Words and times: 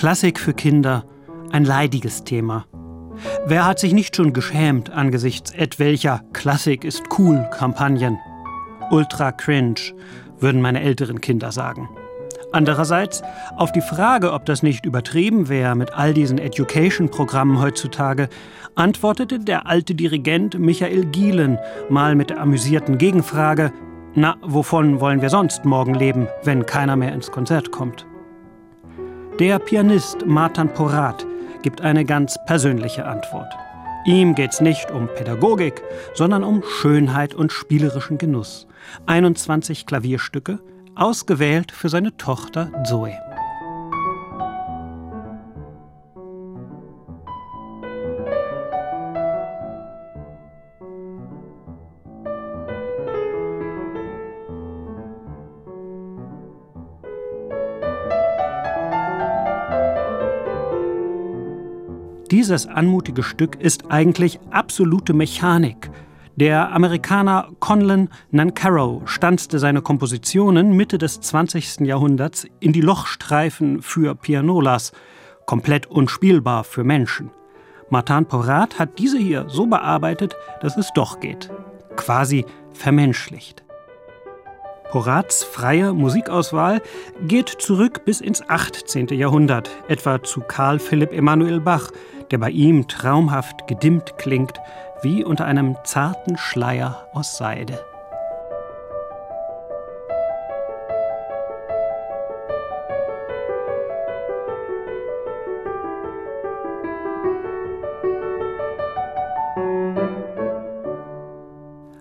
Klassik 0.00 0.40
für 0.40 0.54
Kinder, 0.54 1.04
ein 1.52 1.66
leidiges 1.66 2.24
Thema. 2.24 2.64
Wer 3.44 3.66
hat 3.66 3.78
sich 3.78 3.92
nicht 3.92 4.16
schon 4.16 4.32
geschämt 4.32 4.88
angesichts 4.88 5.50
etwelcher 5.50 6.22
Klassik 6.32 6.84
ist 6.84 7.02
cool 7.18 7.46
Kampagnen? 7.52 8.18
Ultra 8.90 9.30
cringe, 9.30 9.92
würden 10.38 10.62
meine 10.62 10.80
älteren 10.80 11.20
Kinder 11.20 11.52
sagen. 11.52 11.90
Andererseits, 12.50 13.20
auf 13.58 13.72
die 13.72 13.82
Frage, 13.82 14.32
ob 14.32 14.46
das 14.46 14.62
nicht 14.62 14.86
übertrieben 14.86 15.50
wäre 15.50 15.76
mit 15.76 15.92
all 15.92 16.14
diesen 16.14 16.38
Education-Programmen 16.38 17.60
heutzutage, 17.60 18.30
antwortete 18.76 19.38
der 19.38 19.66
alte 19.66 19.94
Dirigent 19.94 20.58
Michael 20.58 21.04
Gielen 21.04 21.58
mal 21.90 22.14
mit 22.14 22.30
der 22.30 22.40
amüsierten 22.40 22.96
Gegenfrage: 22.96 23.70
Na, 24.14 24.38
wovon 24.40 24.98
wollen 24.98 25.20
wir 25.20 25.28
sonst 25.28 25.66
morgen 25.66 25.92
leben, 25.92 26.26
wenn 26.42 26.64
keiner 26.64 26.96
mehr 26.96 27.12
ins 27.12 27.30
Konzert 27.30 27.70
kommt? 27.70 28.06
Der 29.40 29.58
Pianist 29.58 30.26
Martin 30.26 30.68
Porat 30.68 31.26
gibt 31.62 31.80
eine 31.80 32.04
ganz 32.04 32.36
persönliche 32.44 33.06
Antwort. 33.06 33.50
Ihm 34.04 34.34
geht's 34.34 34.60
nicht 34.60 34.90
um 34.90 35.08
Pädagogik, 35.16 35.80
sondern 36.12 36.44
um 36.44 36.62
Schönheit 36.62 37.34
und 37.34 37.50
spielerischen 37.50 38.18
Genuss. 38.18 38.66
21 39.06 39.86
Klavierstücke, 39.86 40.58
ausgewählt 40.94 41.72
für 41.72 41.88
seine 41.88 42.14
Tochter 42.18 42.70
Zoe. 42.84 43.18
Dieses 62.30 62.68
anmutige 62.68 63.24
Stück 63.24 63.56
ist 63.56 63.90
eigentlich 63.90 64.38
absolute 64.52 65.12
Mechanik. 65.14 65.90
Der 66.36 66.72
Amerikaner 66.72 67.48
Conlon 67.58 68.08
Nancarrow 68.30 69.02
stanzte 69.10 69.58
seine 69.58 69.82
Kompositionen 69.82 70.76
Mitte 70.76 70.96
des 70.96 71.20
20. 71.20 71.80
Jahrhunderts 71.80 72.46
in 72.60 72.72
die 72.72 72.82
Lochstreifen 72.82 73.82
für 73.82 74.14
Pianolas, 74.14 74.92
komplett 75.44 75.86
unspielbar 75.86 76.62
für 76.62 76.84
Menschen. 76.84 77.32
Martin 77.88 78.26
Porat 78.26 78.78
hat 78.78 79.00
diese 79.00 79.18
hier 79.18 79.46
so 79.48 79.66
bearbeitet, 79.66 80.36
dass 80.60 80.76
es 80.76 80.90
doch 80.94 81.18
geht. 81.18 81.50
Quasi 81.96 82.46
vermenschlicht. 82.72 83.64
Porats 84.90 85.44
freie 85.44 85.92
Musikauswahl 85.92 86.82
geht 87.22 87.48
zurück 87.48 88.04
bis 88.04 88.20
ins 88.20 88.42
18. 88.48 89.06
Jahrhundert, 89.08 89.70
etwa 89.86 90.20
zu 90.20 90.40
Karl 90.40 90.80
Philipp 90.80 91.12
Emanuel 91.12 91.60
Bach, 91.60 91.92
der 92.32 92.38
bei 92.38 92.50
ihm 92.50 92.88
traumhaft 92.88 93.68
gedimmt 93.68 94.18
klingt, 94.18 94.58
wie 95.02 95.24
unter 95.24 95.44
einem 95.44 95.76
zarten 95.84 96.36
Schleier 96.36 97.06
aus 97.12 97.36
Seide. 97.36 97.78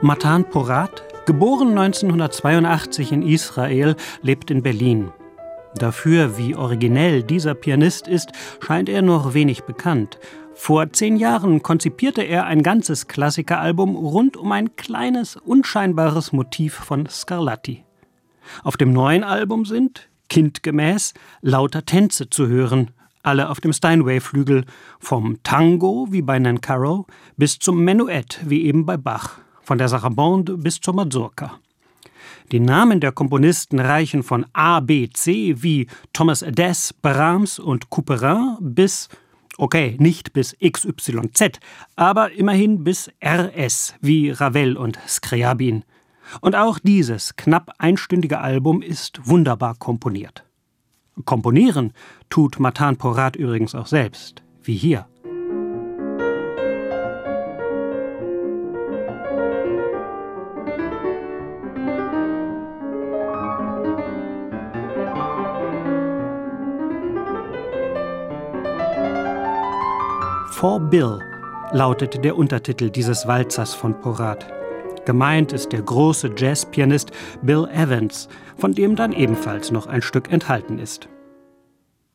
Matan 0.00 0.44
Porat 0.50 1.11
Geboren 1.24 1.78
1982 1.78 3.12
in 3.12 3.22
Israel, 3.22 3.94
lebt 4.22 4.50
in 4.50 4.60
Berlin. 4.60 5.12
Dafür, 5.76 6.36
wie 6.36 6.56
originell 6.56 7.22
dieser 7.22 7.54
Pianist 7.54 8.08
ist, 8.08 8.32
scheint 8.58 8.88
er 8.88 9.02
noch 9.02 9.32
wenig 9.32 9.62
bekannt. 9.62 10.18
Vor 10.52 10.92
zehn 10.92 11.16
Jahren 11.16 11.62
konzipierte 11.62 12.22
er 12.22 12.46
ein 12.46 12.64
ganzes 12.64 13.06
Klassikeralbum 13.06 13.94
rund 13.94 14.36
um 14.36 14.50
ein 14.50 14.74
kleines, 14.74 15.36
unscheinbares 15.36 16.32
Motiv 16.32 16.74
von 16.74 17.06
Scarlatti. 17.06 17.84
Auf 18.64 18.76
dem 18.76 18.92
neuen 18.92 19.22
Album 19.22 19.64
sind, 19.64 20.08
kindgemäß, 20.28 21.14
lauter 21.40 21.86
Tänze 21.86 22.30
zu 22.30 22.48
hören, 22.48 22.90
alle 23.22 23.48
auf 23.48 23.60
dem 23.60 23.72
Steinway-Flügel, 23.72 24.64
vom 24.98 25.40
Tango 25.44 26.08
wie 26.10 26.22
bei 26.22 26.40
Nancaro 26.40 27.06
bis 27.36 27.60
zum 27.60 27.84
Menuett 27.84 28.40
wie 28.44 28.64
eben 28.64 28.84
bei 28.86 28.96
Bach 28.96 29.38
von 29.62 29.78
der 29.78 29.88
Sarabande 29.88 30.56
bis 30.56 30.80
zur 30.80 30.94
Mazurka. 30.94 31.58
Die 32.50 32.60
Namen 32.60 33.00
der 33.00 33.12
Komponisten 33.12 33.78
reichen 33.80 34.22
von 34.22 34.44
A, 34.52 34.80
B, 34.80 35.08
C 35.08 35.62
wie 35.62 35.86
Thomas 36.12 36.44
Adès, 36.44 36.92
Brahms 37.00 37.58
und 37.58 37.88
Couperin 37.88 38.56
bis, 38.60 39.08
okay, 39.56 39.96
nicht 39.98 40.32
bis 40.32 40.56
XYZ, 40.58 41.60
aber 41.96 42.32
immerhin 42.32 42.84
bis 42.84 43.10
RS 43.24 43.94
wie 44.00 44.30
Ravel 44.30 44.76
und 44.76 44.98
Scriabin. 45.06 45.84
Und 46.40 46.56
auch 46.56 46.78
dieses 46.78 47.36
knapp 47.36 47.72
einstündige 47.78 48.40
Album 48.40 48.82
ist 48.82 49.20
wunderbar 49.24 49.74
komponiert. 49.76 50.44
Komponieren 51.24 51.92
tut 52.30 52.58
Matan 52.58 52.96
Porat 52.96 53.36
übrigens 53.36 53.74
auch 53.74 53.86
selbst, 53.86 54.42
wie 54.62 54.76
hier. 54.76 55.06
For 70.62 70.78
Bill 70.78 71.18
lautet 71.72 72.24
der 72.24 72.36
Untertitel 72.36 72.88
dieses 72.88 73.26
Walzers 73.26 73.74
von 73.74 74.00
Porat. 74.00 74.46
Gemeint 75.04 75.52
ist 75.52 75.72
der 75.72 75.82
große 75.82 76.34
Jazzpianist 76.36 77.10
Bill 77.42 77.66
Evans, 77.74 78.28
von 78.56 78.72
dem 78.72 78.94
dann 78.94 79.12
ebenfalls 79.12 79.72
noch 79.72 79.88
ein 79.88 80.02
Stück 80.02 80.30
enthalten 80.30 80.78
ist. 80.78 81.08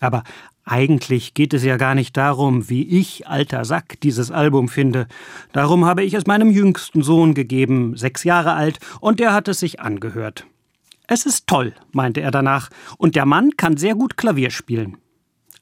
Aber 0.00 0.22
eigentlich 0.64 1.34
geht 1.34 1.52
es 1.52 1.64
ja 1.64 1.76
gar 1.76 1.94
nicht 1.94 2.16
darum, 2.16 2.70
wie 2.70 2.88
ich, 2.88 3.28
alter 3.28 3.66
Sack, 3.66 4.00
dieses 4.00 4.30
Album 4.30 4.70
finde. 4.70 5.06
Darum 5.52 5.84
habe 5.84 6.02
ich 6.02 6.14
es 6.14 6.26
meinem 6.26 6.50
jüngsten 6.50 7.02
Sohn 7.02 7.34
gegeben, 7.34 7.94
sechs 7.98 8.24
Jahre 8.24 8.54
alt, 8.54 8.78
und 9.00 9.20
der 9.20 9.34
hat 9.34 9.48
es 9.48 9.60
sich 9.60 9.80
angehört. 9.80 10.46
Es 11.06 11.26
ist 11.26 11.46
toll, 11.46 11.74
meinte 11.92 12.22
er 12.22 12.30
danach, 12.30 12.70
und 12.96 13.16
der 13.16 13.26
Mann 13.26 13.58
kann 13.58 13.76
sehr 13.76 13.94
gut 13.94 14.16
Klavier 14.16 14.48
spielen. 14.48 14.96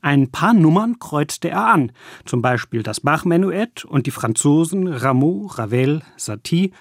Ein 0.00 0.30
paar 0.30 0.54
Nummern 0.54 0.98
kreuzte 0.98 1.50
er 1.50 1.66
an, 1.66 1.92
zum 2.24 2.40
Beispiel 2.40 2.82
das 2.82 3.00
Bach-Menuett 3.00 3.84
und 3.84 4.06
die 4.06 4.12
Franzosen 4.12 4.86
Rameau, 4.86 5.46
Ravel, 5.46 6.02
Satie, 6.16 6.72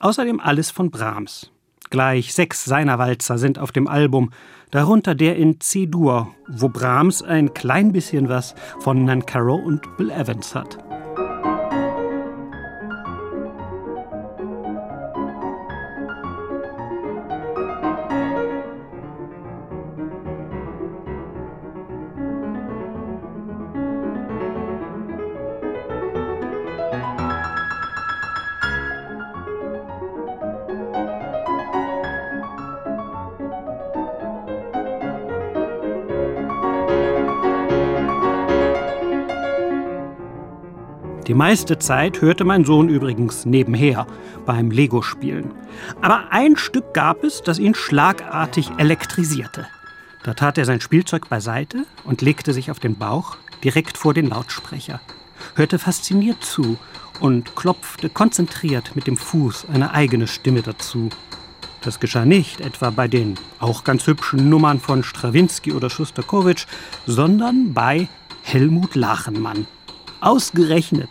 außerdem 0.00 0.40
alles 0.40 0.70
von 0.70 0.90
Brahms. 0.90 1.52
Gleich 1.90 2.34
sechs 2.34 2.64
seiner 2.64 2.98
Walzer 2.98 3.38
sind 3.38 3.58
auf 3.58 3.72
dem 3.72 3.86
Album, 3.86 4.30
darunter 4.70 5.14
der 5.14 5.36
in 5.36 5.60
C-Dur, 5.60 6.34
wo 6.48 6.68
Brahms 6.68 7.22
ein 7.22 7.54
klein 7.54 7.92
bisschen 7.92 8.28
was 8.28 8.54
von 8.80 9.04
Nancaro 9.04 9.54
und 9.54 9.96
Bill 9.96 10.10
Evans 10.10 10.54
hat. 10.54 10.87
Die 41.28 41.34
meiste 41.34 41.78
Zeit 41.78 42.22
hörte 42.22 42.44
mein 42.44 42.64
Sohn 42.64 42.88
übrigens 42.88 43.44
nebenher 43.44 44.06
beim 44.46 44.70
Lego-Spielen. 44.70 45.50
Aber 46.00 46.32
ein 46.32 46.56
Stück 46.56 46.94
gab 46.94 47.22
es, 47.22 47.42
das 47.42 47.58
ihn 47.58 47.74
schlagartig 47.74 48.70
elektrisierte. 48.78 49.66
Da 50.22 50.32
tat 50.32 50.56
er 50.56 50.64
sein 50.64 50.80
Spielzeug 50.80 51.28
beiseite 51.28 51.84
und 52.04 52.22
legte 52.22 52.54
sich 52.54 52.70
auf 52.70 52.80
den 52.80 52.96
Bauch 52.96 53.36
direkt 53.62 53.98
vor 53.98 54.14
den 54.14 54.30
Lautsprecher, 54.30 55.02
hörte 55.54 55.78
fasziniert 55.78 56.42
zu 56.42 56.78
und 57.20 57.54
klopfte 57.54 58.08
konzentriert 58.08 58.96
mit 58.96 59.06
dem 59.06 59.18
Fuß 59.18 59.66
eine 59.70 59.92
eigene 59.92 60.28
Stimme 60.28 60.62
dazu. 60.62 61.10
Das 61.82 62.00
geschah 62.00 62.24
nicht 62.24 62.62
etwa 62.62 62.88
bei 62.88 63.06
den 63.06 63.34
auch 63.58 63.84
ganz 63.84 64.06
hübschen 64.06 64.48
Nummern 64.48 64.80
von 64.80 65.04
Strawinski 65.04 65.72
oder 65.72 65.90
Schostakowitsch, 65.90 66.66
sondern 67.06 67.74
bei 67.74 68.08
Helmut 68.42 68.94
Lachenmann. 68.94 69.66
Ausgerechnet. 70.20 71.08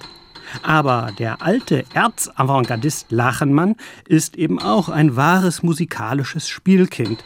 Aber 0.63 1.11
der 1.17 1.41
alte 1.41 1.85
Erzavantgardist 1.93 3.11
Lachenmann 3.11 3.75
ist 4.07 4.35
eben 4.35 4.59
auch 4.59 4.89
ein 4.89 5.15
wahres 5.15 5.63
musikalisches 5.63 6.47
Spielkind. 6.47 7.23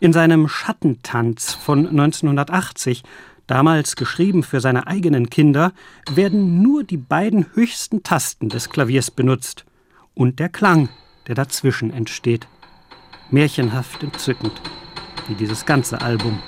In 0.00 0.12
seinem 0.12 0.48
Schattentanz 0.48 1.54
von 1.54 1.86
1980, 1.86 3.04
damals 3.46 3.96
geschrieben 3.96 4.42
für 4.42 4.60
seine 4.60 4.86
eigenen 4.86 5.30
Kinder, 5.30 5.72
werden 6.10 6.62
nur 6.62 6.84
die 6.84 6.96
beiden 6.96 7.46
höchsten 7.54 8.02
Tasten 8.02 8.48
des 8.48 8.70
Klaviers 8.70 9.10
benutzt 9.10 9.64
und 10.14 10.38
der 10.38 10.48
Klang, 10.48 10.88
der 11.26 11.34
dazwischen 11.34 11.92
entsteht. 11.92 12.48
Märchenhaft 13.30 14.02
entzückend, 14.02 14.52
wie 15.28 15.34
dieses 15.34 15.64
ganze 15.64 16.00
Album. 16.00 16.38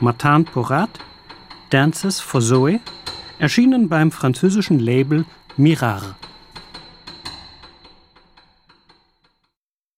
Martin 0.00 0.44
Porat, 0.44 0.90
Dances 1.70 2.20
for 2.20 2.40
Zoe, 2.40 2.80
erschienen 3.38 3.88
beim 3.88 4.10
französischen 4.10 4.78
Label 4.78 5.24
Mirar. 5.56 6.16